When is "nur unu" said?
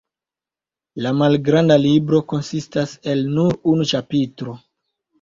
3.39-3.91